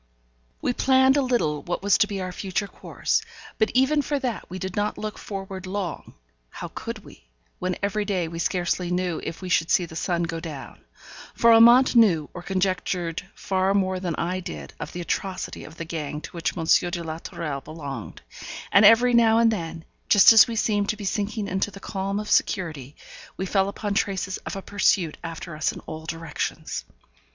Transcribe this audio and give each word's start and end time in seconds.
We 0.63 0.73
planned 0.73 1.15
a 1.15 1.21
little 1.21 1.61
what 1.61 1.83
was 1.83 1.99
to 1.99 2.07
be 2.07 2.19
our 2.21 2.31
future 2.31 2.67
course; 2.67 3.21
but 3.59 3.69
even 3.75 4.01
for 4.01 4.17
that 4.17 4.49
we 4.49 4.57
did 4.57 4.75
not 4.75 4.97
look 4.97 5.19
forward 5.19 5.67
long; 5.67 6.15
how 6.49 6.69
could 6.69 7.05
we, 7.05 7.27
when 7.59 7.75
every 7.83 8.03
day 8.03 8.27
we 8.27 8.39
scarcely 8.39 8.89
knew 8.89 9.21
if 9.23 9.43
we 9.43 9.47
should 9.49 9.69
see 9.69 9.85
the 9.85 9.95
sun 9.95 10.23
go 10.23 10.39
down? 10.39 10.79
For 11.35 11.53
Amante 11.53 11.99
knew 11.99 12.31
or 12.33 12.41
conjectured 12.41 13.27
far 13.35 13.75
more 13.75 13.99
than 13.99 14.15
I 14.15 14.39
did 14.39 14.73
of 14.79 14.91
the 14.91 15.01
atrocity 15.01 15.63
of 15.65 15.77
the 15.77 15.85
gang 15.85 16.19
to 16.21 16.31
which 16.31 16.57
M. 16.57 16.65
de 16.89 17.03
la 17.03 17.19
Tourelle 17.19 17.61
belonged; 17.61 18.23
and 18.71 18.83
every 18.83 19.13
now 19.13 19.37
and 19.37 19.51
then, 19.51 19.85
just 20.09 20.33
as 20.33 20.47
we 20.47 20.55
seemed 20.55 20.89
to 20.89 20.97
be 20.97 21.05
sinking 21.05 21.47
into 21.47 21.69
the 21.69 21.79
calm 21.79 22.19
of 22.19 22.27
security, 22.31 22.95
we 23.37 23.45
fell 23.45 23.69
upon 23.69 23.93
traces 23.93 24.37
of 24.47 24.55
a 24.55 24.63
pursuit 24.63 25.19
after 25.23 25.55
us 25.55 25.71
in 25.71 25.79
all 25.81 26.07
directions. 26.07 26.85